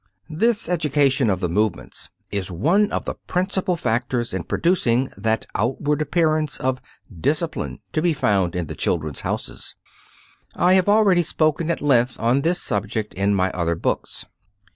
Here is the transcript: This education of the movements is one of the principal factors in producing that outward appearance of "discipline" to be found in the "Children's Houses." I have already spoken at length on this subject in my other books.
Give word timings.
This 0.31 0.67
education 0.67 1.29
of 1.29 1.41
the 1.41 1.47
movements 1.47 2.09
is 2.31 2.49
one 2.49 2.91
of 2.91 3.05
the 3.05 3.13
principal 3.27 3.75
factors 3.75 4.33
in 4.33 4.43
producing 4.45 5.11
that 5.15 5.45
outward 5.53 6.01
appearance 6.01 6.59
of 6.59 6.81
"discipline" 7.15 7.81
to 7.91 8.01
be 8.01 8.11
found 8.11 8.55
in 8.55 8.65
the 8.65 8.73
"Children's 8.73 9.21
Houses." 9.21 9.75
I 10.55 10.73
have 10.73 10.89
already 10.89 11.21
spoken 11.21 11.69
at 11.69 11.81
length 11.83 12.19
on 12.19 12.41
this 12.41 12.59
subject 12.59 13.13
in 13.13 13.35
my 13.35 13.51
other 13.51 13.75
books. 13.75 14.25